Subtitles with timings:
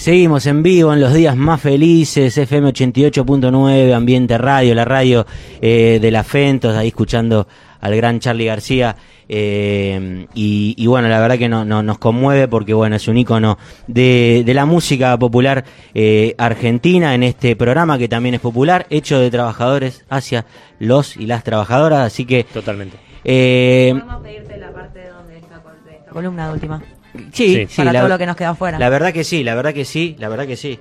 [0.00, 5.26] Seguimos en vivo en los días más felices, FM 88.9, Ambiente Radio, la radio
[5.60, 7.46] eh, de la Fentos, ahí escuchando
[7.82, 8.96] al gran Charlie García.
[9.28, 13.58] Eh, y, bueno, la verdad que no, nos conmueve porque bueno, es un ícono
[13.88, 19.30] de, la música popular eh, argentina en este programa que también es popular, hecho de
[19.30, 20.46] trabajadores hacia
[20.78, 22.44] los y las trabajadoras, así que...
[22.44, 22.96] Totalmente.
[23.22, 25.62] Podemos pedirte la parte donde está
[25.92, 26.82] esta columna última.
[27.32, 28.78] Sí, sí, para todo lo que nos queda afuera.
[28.78, 30.78] La verdad que sí, la verdad que sí, la verdad que sí.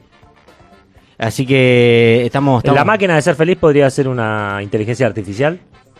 [1.17, 5.59] Así que estamos, ¿La máquina de ser feliz podría ser una inteligencia artificial?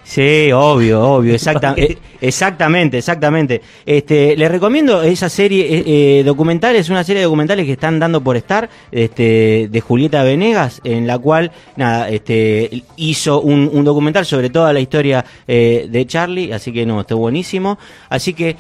[0.10, 3.62] Sí, obvio, obvio, exactamente, exactamente, exactamente.
[3.86, 8.00] Este, les recomiendo esa serie eh, eh, documental, es una serie de documentales que están
[8.00, 14.26] dando por estar, este, de Julieta Venegas, en la cual, nada, este, hizo un, documental
[14.26, 17.78] sobre toda la historia eh, de Charlie, así que no, está buenísimo.
[18.10, 18.56] Así que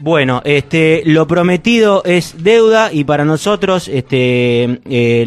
[0.00, 4.80] bueno, este, lo prometido es deuda y para nosotros, este,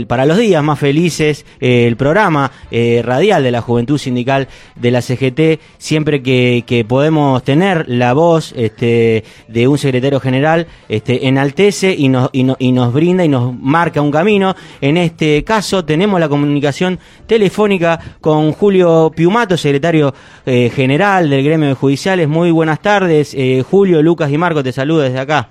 [0.07, 5.03] para los días más felices, el programa eh, radial de la Juventud Sindical de la
[5.03, 12.09] CGT, siempre que, podemos tener la voz este, de un secretario general, este, enaltece y
[12.09, 14.55] nos, y, y nos brinda y nos marca un camino.
[14.81, 20.15] En este caso tenemos la comunicación telefónica con Julio Piumato, secretario
[20.47, 22.27] eh, general del gremio de judiciales.
[22.27, 25.50] Muy buenas tardes, eh, Julio, Lucas y Marco te saludo desde acá.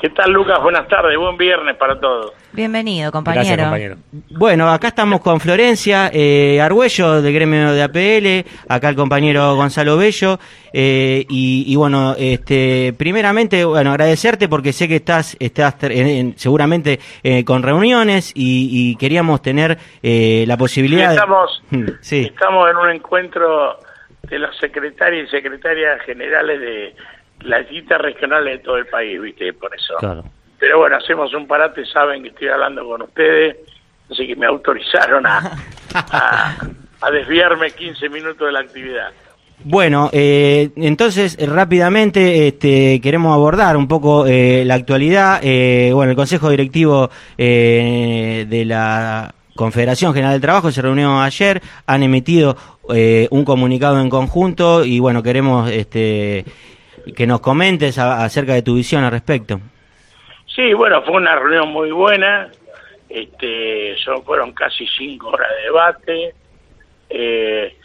[0.00, 0.62] ¿Qué tal, Lucas?
[0.62, 2.32] Buenas tardes, buen viernes para todos.
[2.52, 3.96] Bienvenido, compañero.
[4.30, 9.96] Bueno, acá estamos con Florencia eh, Argüello, del gremio de APL, acá el compañero Gonzalo
[9.96, 10.38] Bello,
[10.72, 15.74] eh, y, bueno, este, primeramente, bueno, agradecerte porque sé que estás, estás
[16.36, 21.12] seguramente eh, con reuniones y, queríamos tener eh, la posibilidad.
[21.12, 21.62] Estamos,
[22.00, 22.30] sí.
[22.30, 23.78] estamos en un encuentro
[24.22, 26.94] de los secretarios y secretarias generales de
[27.42, 29.52] las distintas regionales de todo el país, ¿viste?
[29.52, 29.94] Por eso.
[30.58, 33.56] Pero bueno, hacemos un parate, saben que estoy hablando con ustedes,
[34.10, 35.56] así que me autorizaron a,
[37.00, 39.10] a, desviarme 15 minutos de la actividad.
[39.64, 45.40] Bueno, eh, entonces rápidamente este, queremos abordar un poco eh, la actualidad.
[45.42, 52.02] Eh, bueno, el Consejo Directivo de la Confederación General del Trabajo se reunió ayer, han
[52.02, 52.56] emitido
[53.30, 56.44] un comunicado en conjunto y bueno, queremos este,
[57.14, 59.60] que nos comentes acerca de tu visión al respecto.
[60.46, 62.50] Sí, bueno, fue una reunión muy buena,
[63.08, 66.34] este, son, fueron casi cinco horas de debate,
[67.10, 67.76] eh,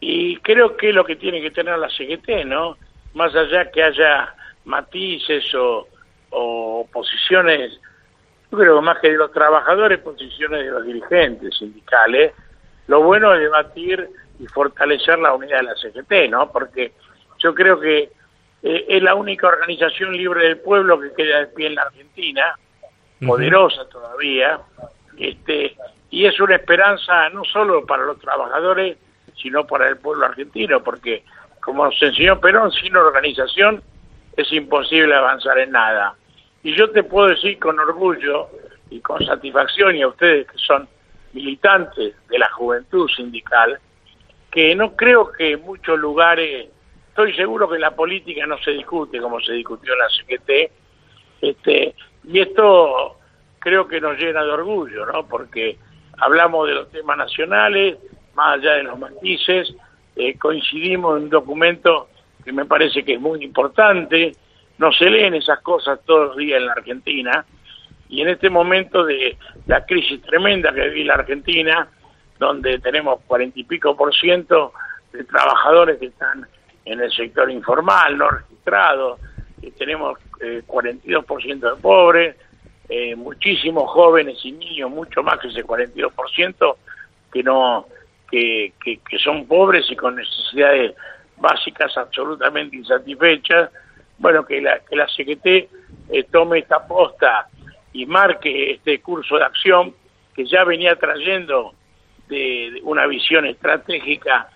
[0.00, 2.76] y creo que lo que tiene que tener la CGT, ¿no?
[3.14, 4.34] Más allá que haya
[4.64, 5.86] matices o,
[6.30, 7.78] o posiciones,
[8.50, 12.32] yo creo que más que de los trabajadores, posiciones de los dirigentes sindicales,
[12.86, 16.50] lo bueno es debatir y fortalecer la unidad de la CGT, ¿no?
[16.50, 16.92] Porque
[17.38, 18.10] yo creo que
[18.62, 22.58] eh, es la única organización libre del pueblo que queda de pie en la Argentina,
[23.26, 24.60] poderosa todavía,
[25.18, 25.76] este,
[26.10, 28.98] y es una esperanza no solo para los trabajadores,
[29.40, 31.24] sino para el pueblo argentino, porque
[31.60, 33.82] como nos enseñó Perón, sin organización
[34.36, 36.14] es imposible avanzar en nada.
[36.62, 38.48] Y yo te puedo decir con orgullo
[38.90, 40.88] y con satisfacción, y a ustedes que son
[41.32, 43.78] militantes de la juventud sindical,
[44.50, 46.68] que no creo que en muchos lugares
[47.12, 50.72] estoy seguro que la política no se discute como se discutió en la CGT,
[51.42, 53.18] este, y esto
[53.58, 55.28] creo que nos llena de orgullo, ¿no?
[55.28, 55.76] Porque
[56.16, 57.98] hablamos de los temas nacionales,
[58.34, 59.74] más allá de los matices,
[60.16, 62.08] eh, coincidimos en un documento
[62.42, 64.32] que me parece que es muy importante,
[64.78, 67.44] no se leen esas cosas todos los días en la Argentina,
[68.08, 69.36] y en este momento de
[69.66, 71.88] la crisis tremenda que vive la Argentina,
[72.38, 74.72] donde tenemos cuarenta y pico por ciento
[75.12, 76.46] de trabajadores que están
[76.84, 79.18] en el sector informal, no registrado,
[79.78, 82.36] tenemos eh, 42% de pobres,
[82.88, 86.76] eh, muchísimos jóvenes y niños, mucho más que ese 42%,
[87.32, 87.86] que no
[88.30, 90.94] que, que, son pobres y con necesidades
[91.36, 93.70] básicas absolutamente insatisfechas.
[94.18, 95.68] Bueno, que la, que la CGT eh,
[96.30, 97.48] tome esta posta
[97.92, 99.94] y marque este curso de acción
[100.34, 101.74] que ya venía trayendo
[102.28, 104.48] de una visión estratégica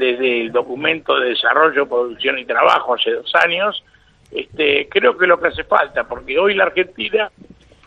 [0.00, 3.84] desde el documento de desarrollo, producción y trabajo hace dos años,
[4.32, 7.30] este, creo que lo que hace falta, porque hoy la Argentina,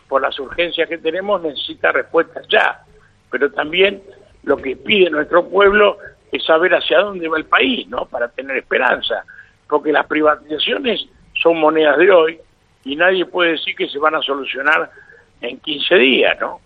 [0.08, 2.84] por las urgencias que tenemos, necesita respuestas ya,
[3.30, 4.00] pero también
[4.44, 5.98] lo que pide nuestro pueblo
[6.30, 8.06] es saber hacia dónde va el país, ¿no?
[8.06, 9.24] Para tener esperanza,
[9.68, 11.04] porque las privatizaciones
[11.42, 12.38] son monedas de hoy
[12.84, 14.88] y nadie puede decir que se van a solucionar
[15.40, 16.60] en 15 días, ¿no?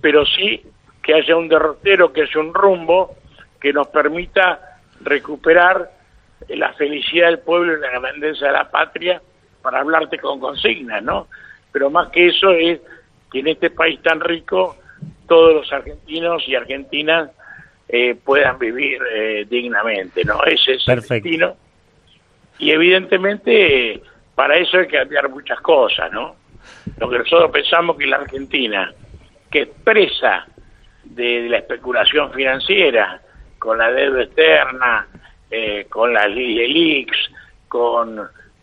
[0.00, 0.60] Pero sí
[1.04, 3.14] que haya un derrotero, que haya un rumbo
[3.60, 4.67] que nos permita
[5.00, 5.90] recuperar
[6.48, 9.20] la felicidad del pueblo y la grandeza de la patria
[9.62, 11.28] para hablarte con consignas, ¿no?
[11.72, 12.80] pero más que eso es
[13.30, 14.76] que en este país tan rico
[15.26, 17.30] todos los argentinos y argentinas
[17.88, 20.42] eh, puedan vivir eh, dignamente, ¿no?
[20.44, 21.14] Ese es Perfecto.
[21.14, 21.56] el destino.
[22.58, 24.02] Y evidentemente
[24.34, 26.36] para eso hay que cambiar muchas cosas, ¿no?
[26.98, 28.92] Lo que nosotros pensamos que la Argentina,
[29.50, 30.46] que es presa
[31.04, 33.20] de, de la especulación financiera,
[33.58, 35.06] con la deuda externa,
[35.50, 37.12] eh, con las LIX,
[37.68, 38.20] con,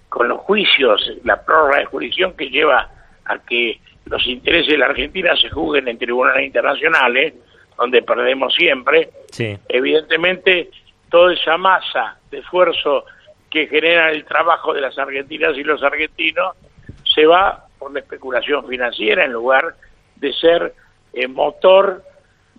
[0.09, 2.89] con los juicios, la prórroga de jurisdicción que lleva
[3.25, 7.33] a que los intereses de la Argentina se juzguen en tribunales internacionales,
[7.77, 9.57] donde perdemos siempre, Sí.
[9.67, 10.69] evidentemente
[11.09, 13.05] toda esa masa de esfuerzo
[13.49, 16.55] que genera el trabajo de las argentinas y los argentinos
[17.03, 19.75] se va por la especulación financiera en lugar
[20.17, 20.73] de ser
[21.13, 22.03] eh, motor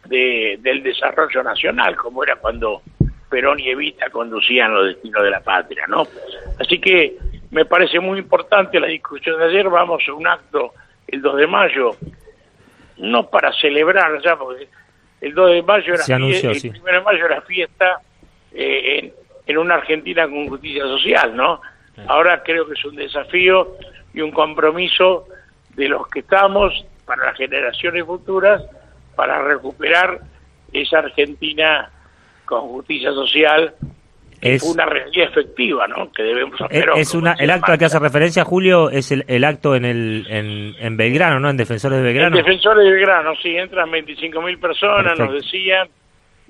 [0.09, 2.83] de- del desarrollo nacional, como era cuando
[3.31, 6.07] Perón y Evita conducían los destinos de la patria, ¿no?
[6.61, 7.17] Así que
[7.51, 10.73] me parece muy importante la discusión de ayer, vamos a un acto
[11.09, 11.91] el 2 de mayo,
[12.99, 14.69] no para celebrar ya, porque
[15.21, 16.69] el 2 de mayo era Se anunció, fie- sí.
[16.75, 18.01] el 1 de mayo era fiesta
[18.53, 19.13] eh, en,
[19.47, 21.61] en una Argentina con justicia social, ¿no?
[22.09, 23.77] Ahora creo que es un desafío
[24.13, 25.27] y un compromiso
[25.75, 28.63] de los que estamos para las generaciones futuras
[29.17, 30.21] para recuperar
[30.73, 31.91] esa Argentina
[32.45, 33.75] con justicia social
[34.41, 36.13] Es, una realidad efectiva, ¿no?
[36.13, 36.91] Que debemos es, hacer.
[36.97, 40.27] es una, el acto al que hace referencia Julio es el, el acto en, el,
[40.29, 41.49] en, en Belgrano, ¿no?
[41.51, 42.37] En Defensores de El Belgrano.
[42.37, 45.89] defensor de Belgrano, sí, entran 25 mil personas, nos decían,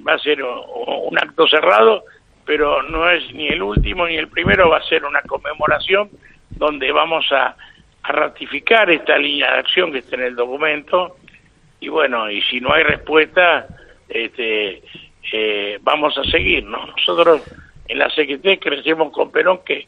[0.06, 2.04] va a ser un acto cerrado,
[2.44, 6.10] pero no es ni el último ni el primero, va a ser una conmemoración
[6.50, 7.56] donde vamos a,
[8.02, 11.16] a ratificar esta línea de acción que está en el documento
[11.80, 13.66] y bueno, y si no hay respuesta,
[14.08, 14.82] este,
[15.32, 16.86] eh, vamos a seguir, ¿no?
[16.86, 17.42] Nosotros
[17.88, 19.86] en la CGT crecemos con Perón que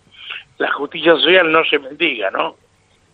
[0.58, 2.56] la justicia social no se mendiga, ¿no?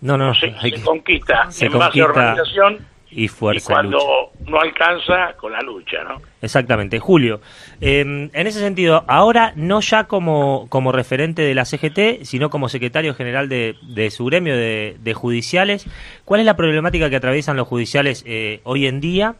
[0.00, 3.28] No, no, se, hay se que- conquista se en base a conquista organización y y
[3.28, 3.72] fuerza.
[3.72, 4.33] cuando lucha.
[4.46, 6.20] No alcanza con la lucha, ¿no?
[6.43, 6.99] Exactamente.
[6.99, 7.41] Julio,
[7.81, 12.69] eh, en ese sentido, ahora no ya como, como referente de la CGT, sino como
[12.69, 15.87] secretario general de, de su gremio de, de judiciales,
[16.25, 19.37] ¿cuál es la problemática que atraviesan los judiciales eh, hoy en día?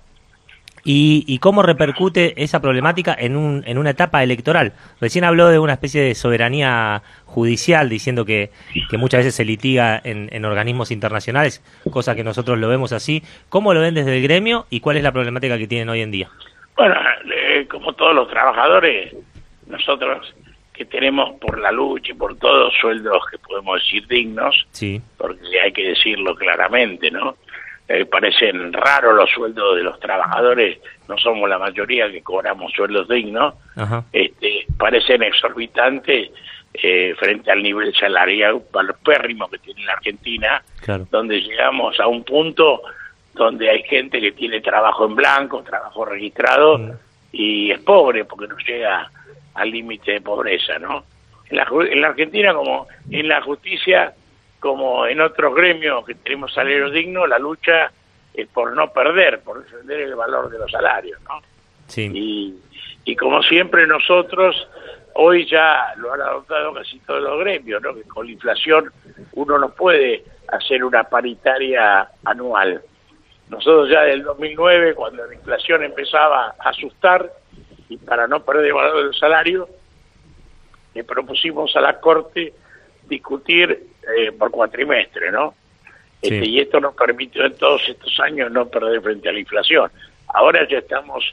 [0.84, 4.75] Y, y cómo repercute esa problemática en, un, en una etapa electoral.
[5.00, 8.50] Recién habló de una especie de soberanía judicial, diciendo que,
[8.90, 13.22] que muchas veces se litiga en, en organismos internacionales, cosa que nosotros lo vemos así.
[13.48, 16.10] ¿Cómo lo ven desde el gremio y cuál es la problemática que tienen hoy en
[16.10, 16.28] día?
[16.76, 16.94] Bueno,
[17.34, 19.14] eh, como todos los trabajadores,
[19.66, 20.34] nosotros
[20.72, 25.00] que tenemos por la lucha y por todos sueldos que podemos decir dignos, Sí.
[25.16, 27.36] porque hay que decirlo claramente, ¿no?
[27.86, 33.06] Eh, parecen raros los sueldos de los trabajadores, no somos la mayoría que cobramos sueldos
[33.08, 34.04] dignos, Ajá.
[34.10, 36.31] este, parecen exorbitantes
[36.72, 38.62] eh, frente al nivel salarial
[39.04, 41.06] pérrimo que tiene la Argentina, Claro.
[41.10, 42.81] donde llegamos a un punto
[43.34, 46.90] donde hay gente que tiene trabajo en blanco, trabajo registrado Mm.
[47.32, 49.10] y es pobre porque no llega
[49.54, 51.04] al límite de pobreza, ¿no?
[51.50, 54.14] En la, en la Argentina como en la justicia
[54.64, 57.93] como en otros gremios que tenemos salarios dignos, la lucha
[58.32, 61.43] es por no perder, por defender el valor de los salarios, ¿no?
[61.87, 62.11] Sí.
[62.14, 62.55] Y,
[63.05, 64.66] y como siempre nosotros,
[65.16, 67.94] hoy ya lo han adoptado casi todos los gremios, ¿no?
[67.94, 68.90] que con la inflación
[69.34, 72.81] uno no puede hacer una paritaria anual.
[73.50, 77.31] Nosotros ya del 2009, cuando la inflación empezaba a asustar,
[77.91, 79.69] y para no perder el valor del salario,
[80.94, 82.55] le propusimos a la Corte
[83.06, 85.55] discutir eh, por cuatrimestre, ¿no?
[86.23, 86.34] Sí.
[86.34, 89.91] Este, y esto nos permitió en todos estos años no perder frente a la inflación.
[90.29, 91.25] Ahora ya estamos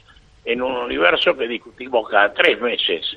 [0.44, 3.16] en un universo que discutimos cada tres meses,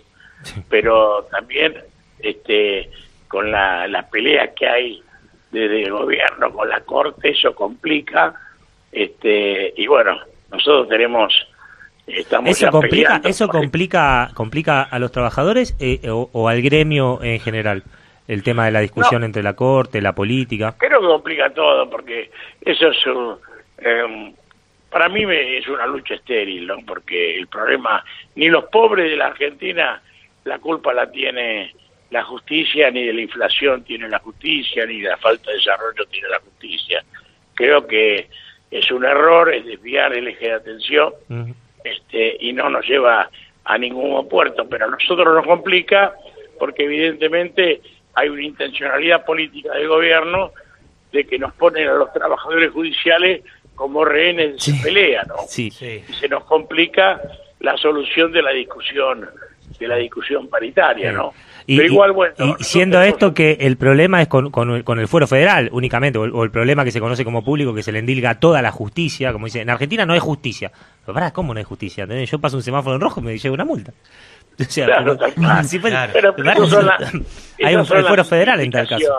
[0.69, 1.75] pero también
[2.19, 2.89] este,
[3.27, 5.03] con la, la pelea que hay
[5.51, 8.33] desde el gobierno con la corte, eso complica,
[8.91, 10.17] este, y bueno,
[10.51, 11.33] nosotros tenemos,
[12.07, 17.19] estamos Eso complica, peleando eso complica, complica a los trabajadores eh, o, o al gremio
[17.23, 17.83] en general.
[18.27, 19.25] El tema de la discusión No.
[19.27, 20.75] entre la corte, la política.
[20.77, 23.37] Creo que complica todo, porque eso es un,
[23.77, 24.33] em,
[24.89, 26.77] para mí me- es una lucha estéril, ¿no?
[26.87, 28.03] Porque el problema,
[28.35, 30.01] ni los pobres de la Argentina,
[30.43, 31.73] la culpa la tiene
[32.11, 36.05] la justicia, ni de la inflación tiene la justicia, ni de la falta de desarrollo
[36.05, 37.03] tiene la justicia.
[37.55, 38.27] Creo que
[38.71, 41.13] es un error, es desviar el eje de atención
[41.83, 43.29] este, y no nos lleva
[43.65, 46.13] a ningún puerto, pero a nosotros nos complica
[46.59, 47.81] porque evidentemente
[48.15, 50.51] hay una intencionalidad política del gobierno
[51.11, 53.41] de que nos ponen a los trabajadores judiciales
[53.75, 54.71] como rehenes de Sí.
[54.77, 55.35] su pelea, ¿no?
[55.47, 55.67] Sí.
[56.07, 57.21] Y se nos complica
[57.59, 59.27] la solución de la discusión
[59.79, 61.33] de la discusión paritaria, ¿no?
[61.67, 64.83] Y, Pero igual, bueno, y siendo nosotros- esto que el problema es con, con, el-
[64.85, 67.73] con el fuero federal únicamente, o el, o el problema que se conoce como público,
[67.75, 70.71] que se le endilga a toda la justicia, como dice, en Argentina no hay justicia.
[71.01, 72.03] Pero pará, ¿cómo no hay justicia?
[72.03, 72.31] ¿Entendés?
[72.31, 73.91] Yo paso un semáforo en rojo y me llevo una multa.
[74.59, 75.17] O sea, Claro,
[76.15, 76.97] Pero, son la-
[77.63, 79.13] hay un fuero federal en tal caso.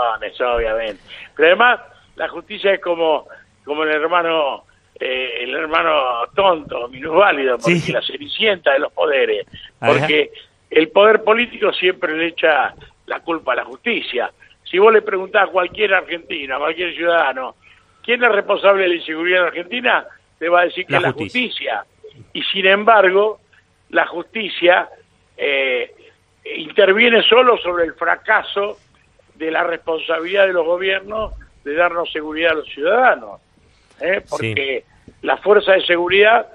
[0.55, 1.03] obviamente.
[1.37, 1.81] Pero además,
[2.17, 3.29] la justicia es como,
[3.65, 4.65] como el hermano
[4.99, 5.93] eh, el hermano
[6.35, 7.93] tonto, minusválido, porque Sí.
[7.93, 9.47] la cenicienta de los poderes.
[9.81, 9.93] Ajá.
[9.93, 10.33] Porque
[10.71, 12.75] el poder político siempre le echa
[13.07, 14.31] la culpa a la justicia.
[14.65, 17.57] Si vos le preguntás a cualquier argentino, a cualquier ciudadano,
[18.03, 20.07] ¿quién es responsable de la inseguridad en Argentina?
[20.39, 21.85] Te va a decir que La es la justicia.
[22.33, 23.41] Y sin embargo,
[23.91, 24.89] la justicia
[25.37, 25.95] eh,
[26.57, 28.79] interviene solo sobre el fracaso
[29.35, 31.33] de la responsabilidad de los gobiernos
[31.65, 33.41] de darnos seguridad a los ciudadanos.
[34.01, 34.23] ¿eh?
[34.29, 34.85] Porque
[35.23, 36.47] la fuerza de seguridad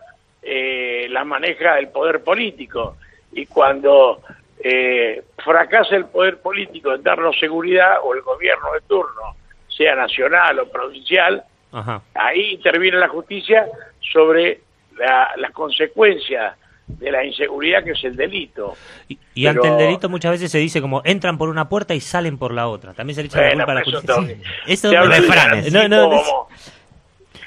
[0.42, 2.98] eh, la maneja el poder político.
[3.34, 4.22] Y cuando
[4.64, 9.36] eh, fracasa el poder político en darnos seguridad, o el gobierno de turno,
[9.68, 12.02] sea nacional o provincial, Ajá.
[12.14, 13.68] ahí interviene la justicia
[14.12, 14.62] sobre
[14.98, 16.56] la, la consecuencia
[17.00, 18.76] de la inseguridad que es el delito.
[19.08, 21.94] Y, y Pero- ante el delito muchas veces se dice como entran por una puerta
[21.96, 22.94] y salen por la otra.
[22.94, 24.16] También se le echa la Bueno, culpa a la eso justicia.
[24.16, 24.28] todo-
[24.68, 25.24] Eso te hablan
[25.72, 26.48] No, no, como-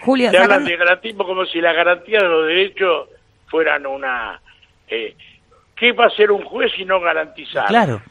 [0.01, 3.09] Julio, te hablan de garantismo como si la garantía de los derechos
[3.47, 4.41] fueran una...
[4.89, 5.15] Eh,
[5.77, 7.67] ¿Qué va a ser un juez si no garantizar?
[7.67, 8.03] Claro.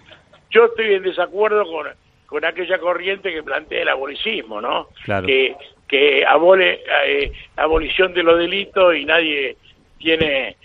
[0.50, 1.88] Yo estoy en desacuerdo con,
[2.26, 4.88] con aquella corriente que plantea el abolicismo, ¿no?
[5.06, 5.28] Claro.
[5.28, 5.56] Que,
[5.88, 9.56] que abole eh, abolición de los delitos y nadie
[10.00, 10.58] tiene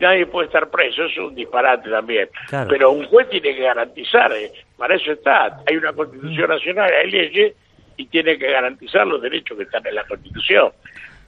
[0.00, 2.28] nadie puede estar preso, eso es un disparate también.
[2.48, 2.68] Claro.
[2.70, 5.96] Pero un juez tiene que garantizar, eh, para eso está, hay una Mm.
[5.96, 7.54] constitución nacional, hay leyes
[7.96, 10.72] y tiene que garantizar los derechos que están en la constitución.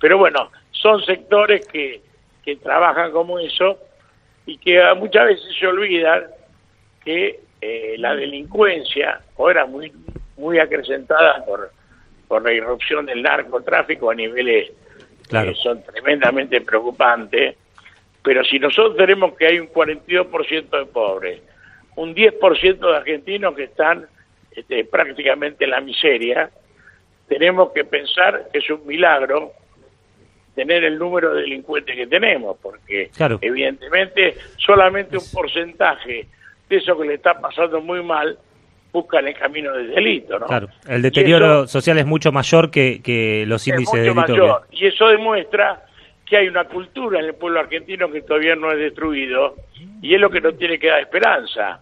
[0.00, 2.00] Pero bueno, son sectores que,
[2.45, 3.79] que trabajan como eso
[4.47, 6.25] y que ah, muchas veces se olvidan
[7.05, 9.93] que eh, la delincuencia ahora muy
[10.37, 11.71] muy acrecentada por
[12.26, 14.73] por la irrupción del narcotráfico a niveles
[15.29, 15.50] Claro.
[15.52, 17.57] que son tremendamente preocupantes
[18.23, 21.41] pero si nosotros tenemos que hay un 42% de pobres
[21.97, 24.07] un 10% de argentinos que están
[24.50, 26.50] este, prácticamente en la miseria
[27.29, 29.52] tenemos que pensar que es un milagro
[30.55, 33.38] tener el número de delincuentes que tenemos, porque Claro.
[33.41, 36.26] evidentemente solamente un porcentaje
[36.69, 38.38] de eso que le está pasando muy mal
[38.93, 40.47] buscan el camino del delito, ¿no?
[40.47, 40.69] Claro.
[40.87, 44.21] El deterioro eso social es mucho mayor que, que los es índices de delito.
[44.21, 44.62] mayor.
[44.71, 45.87] Y eso demuestra
[46.33, 49.55] que hay una cultura en el pueblo argentino que todavía no es destruido
[50.01, 51.79] y es lo que nos tiene que dar esperanza.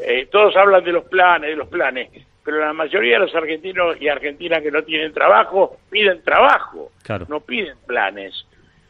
[0.00, 2.10] Eh, todos hablan de los planes, de los planes,
[2.44, 7.26] pero la mayoría de los argentinos y argentinas que no tienen trabajo piden trabajo, Claro.
[7.28, 8.44] no piden planes.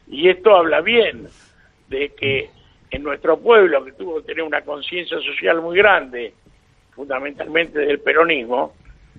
[0.08, 1.28] Y esto habla bien
[1.88, 2.48] de que
[2.90, 6.32] en nuestro pueblo, que tuvo que tener una conciencia social muy grande,
[6.94, 8.72] fundamentalmente del peronismo,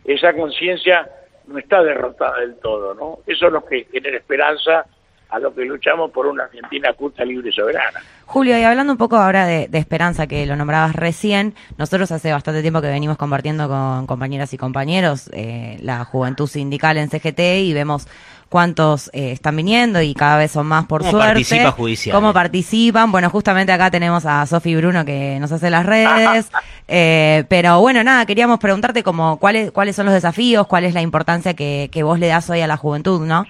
[0.06, 1.08] esa conciencia
[1.46, 3.20] no está derrotada del todo, ¿no?
[3.28, 4.88] Eso es lo que genera esperanza
[5.30, 8.02] a lo que luchamos por una Argentina justa, libre y soberana.
[8.26, 12.32] Julio, y hablando un poco ahora de, de esperanza, que lo nombrabas recién, nosotros hace
[12.32, 17.40] bastante tiempo que venimos compartiendo con compañeras y compañeros eh, la juventud sindical en CGT
[17.40, 18.08] y vemos
[18.50, 21.28] cuántos eh, están viniendo y cada vez son más por ¿Cómo suerte.
[21.28, 22.16] participa judicial?
[22.16, 23.12] ¿Cómo participan?
[23.12, 26.50] Bueno, justamente acá tenemos a Sofi Bruno que nos hace las redes.
[26.88, 31.02] eh, pero bueno, nada, queríamos preguntarte como cuáles cuáles son los desafíos, cuál es la
[31.02, 33.46] importancia que, que vos le das hoy a la juventud, ¿no?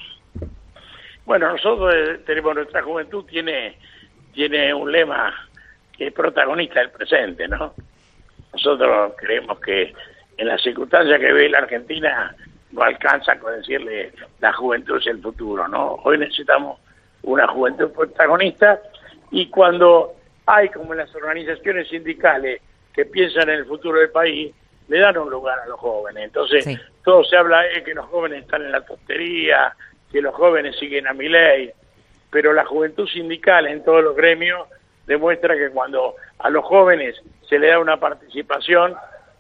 [1.28, 3.78] Bueno, nosotros eh, tenemos nuestra juventud tiene
[4.34, 5.34] tiene un lema
[5.92, 7.74] que es protagonista del presente, ¿no?
[8.54, 9.94] Nosotros creemos que
[10.38, 12.34] en las circunstancias que ve la Argentina
[12.72, 15.96] no alcanza con decirle la juventud es el futuro, ¿no?
[16.06, 16.80] Hoy necesitamos
[17.24, 18.80] una juventud protagonista
[19.30, 20.14] y cuando
[20.46, 22.62] hay como en las organizaciones sindicales
[22.94, 24.56] que piensan en el futuro del país,
[24.88, 26.24] le dan un lugar a los jóvenes.
[26.24, 26.80] Entonces, Sí.
[27.04, 29.76] todo se habla de que los jóvenes están en la tontería,
[30.12, 31.72] que los jóvenes siguen a mi ley,
[32.30, 34.68] pero la juventud sindical en todos los gremios
[35.06, 37.16] demuestra que cuando a los jóvenes
[37.48, 38.96] se le da una participación,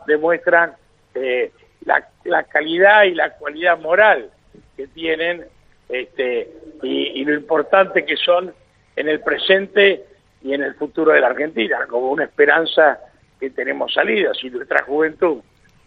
[0.05, 0.73] demuestran
[1.13, 1.51] eh,
[1.85, 4.29] la, la calidad y la cualidad moral
[4.75, 5.45] que tienen
[5.89, 6.49] este,
[6.83, 8.53] y, lo importante que son
[8.95, 10.05] en el presente
[10.41, 12.99] y en el futuro de la Argentina, como una esperanza
[13.39, 14.33] que tenemos salida.
[14.33, 15.41] Si nuestra juventud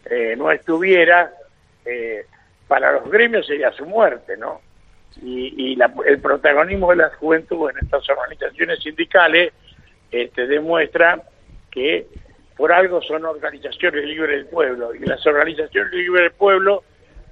[0.06, 1.32] eh, no estuviera,
[1.84, 2.24] eh,
[2.66, 4.60] para los gremios sería su muerte, ¿no?
[5.16, 9.52] Y, y la- el protagonismo de la juventud en estas organizaciones sindicales
[10.10, 11.22] este, demuestra
[11.70, 12.06] que
[12.56, 16.84] por algo son organizaciones libres del pueblo y las organizaciones libres del pueblo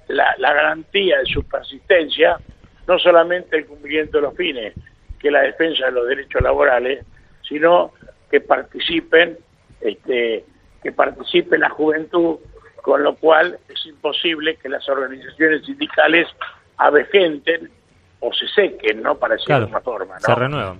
[0.07, 2.39] la, la garantía de su persistencia
[2.87, 4.75] no solamente el cumplimiento de los fines
[5.19, 7.05] que es la defensa de los derechos laborales
[7.47, 7.93] sino
[8.29, 9.37] que participen
[9.81, 10.45] este,
[10.83, 12.37] que participe la juventud,
[12.81, 16.27] con lo cual es imposible que las organizaciones sindicales
[16.79, 17.69] avejenten
[18.21, 19.15] o se sequen, ¿no?
[19.15, 20.25] Para decirlo Claro, de una forma, ¿no?
[20.25, 20.79] se renuevan.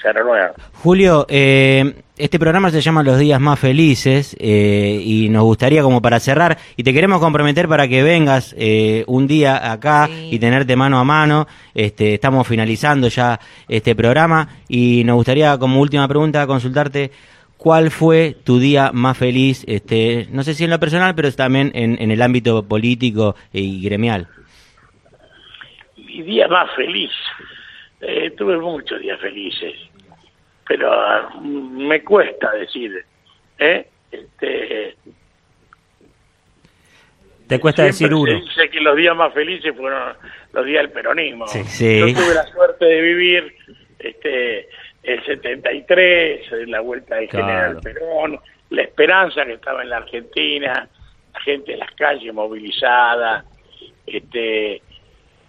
[0.00, 0.50] Se renuevan.
[0.74, 6.02] Julio, eh, este programa se llama Los Días Más Felices eh, y nos gustaría como
[6.02, 10.28] para cerrar y te queremos comprometer para que vengas eh, un día acá Sí.
[10.32, 11.46] y tenerte mano a mano.
[11.74, 13.38] Este, estamos finalizando ya
[13.68, 17.12] este programa y nos gustaría como última pregunta consultarte
[17.56, 21.70] cuál fue tu día más feliz, este, no sé si en lo personal, pero también
[21.74, 24.26] en, en el ámbito político y gremial.
[26.12, 27.10] Mi día más feliz.
[28.00, 29.74] Eh, tuve muchos días felices,
[30.66, 33.04] pero ah, me cuesta decir,
[33.58, 33.86] ¿eh?
[34.10, 34.96] Este,
[37.46, 38.26] Te cuesta decir uno.
[38.32, 40.14] Se dice que los días más felices fueron
[40.52, 41.46] los días del peronismo.
[41.46, 41.62] Sí.
[41.64, 42.00] Sí.
[42.00, 43.54] Yo tuve la suerte de vivir
[44.00, 44.68] este
[45.04, 47.46] el 73, la vuelta del Claro.
[47.46, 48.40] general Perón,
[48.70, 50.88] la esperanza que estaba en la Argentina,
[51.34, 53.44] la gente en las calles movilizada,
[54.06, 54.82] este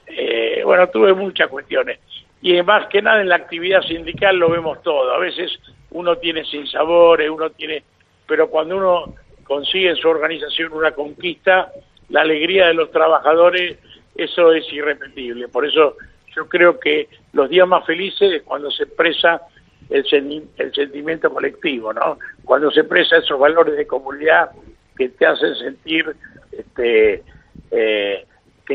[0.08, 2.00] eh, bueno, tuve muchas cuestiones.
[2.42, 5.14] Y más que nada en la actividad sindical lo vemos todo.
[5.14, 5.52] A veces
[5.92, 7.84] uno tiene sinsabores, uno tiene...
[8.28, 11.72] Pero cuando uno consigue en su organización una conquista,
[12.10, 13.78] la alegría de los trabajadores,
[14.16, 15.48] eso es irrepetible.
[15.48, 15.98] Por eso
[16.36, 19.42] yo creo que los días más felices es cuando se expresa
[19.90, 22.18] el, el sentimiento colectivo, ¿no?
[22.44, 24.52] Cuando se expresa esos valores de comunidad
[24.98, 26.16] que te hacen sentir
[26.52, 27.24] este,
[27.72, 28.26] eh,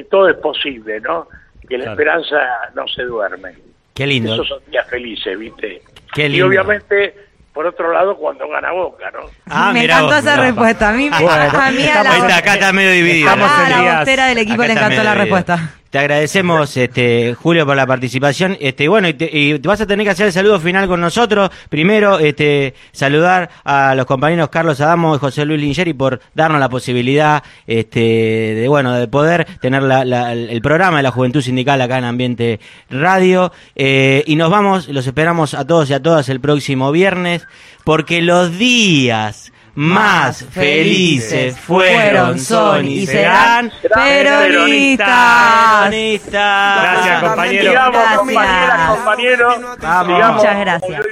[0.02, 1.28] que todo es posible, ¿no?
[1.68, 1.92] Que la Claro.
[2.00, 2.36] esperanza
[2.74, 3.52] no se duerme.
[3.94, 4.32] Qué lindo.
[4.34, 5.82] Esos son días felices, ¿viste?
[6.14, 6.46] Qué Y lindo.
[6.46, 7.14] obviamente,
[7.52, 9.20] por otro lado, cuando gana Boca, ¿no?
[9.46, 10.42] Ah, me encantó vos, esa mirá.
[10.44, 10.88] respuesta.
[10.88, 13.28] A mí, Bueno, a mí a la, está, acá está medio dividido.
[13.28, 15.74] Estamos en la del equipo Acá le encantó la respuesta.
[15.90, 18.58] Te agradecemos, este, Julio, por la participación.
[18.60, 21.48] Este, bueno, y te, y vas a tener que hacer el saludo final con nosotros.
[21.70, 26.68] Primero, este, saludar a los compañeros Carlos Adamo y José Luis Lingeri por darnos la
[26.68, 31.80] posibilidad, este, de bueno, de poder tener la- la- el programa de la Juventud Sindical
[31.80, 33.50] acá en Ambiente Radio.
[33.74, 37.46] Eh, y nos vamos, los esperamos a todos y a todas el próximo viernes,
[37.84, 45.88] porque los días más felices fueron, son y serán peronistas.
[45.88, 46.82] peronistas.
[46.82, 47.72] Gracias, compañero.
[47.72, 48.18] Gracias.
[48.18, 49.54] compañeras, compañeros.
[49.80, 50.12] Vamos.
[50.16, 51.02] sigamos Muchas gracias.